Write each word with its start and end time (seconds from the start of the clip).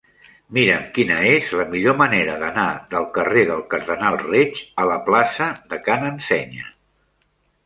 Mira'm 0.57 0.85
quina 0.93 1.17
és 1.31 1.51
la 1.59 1.65
millor 1.73 1.97
manera 1.99 2.37
d'anar 2.43 2.63
del 2.95 3.05
carrer 3.19 3.43
del 3.51 3.61
Cardenal 3.75 4.19
Reig 4.23 4.63
a 4.85 4.87
la 4.95 4.97
plaça 5.11 5.51
de 5.75 5.81
Ca 5.87 6.01
n'Ensenya. 6.05 6.67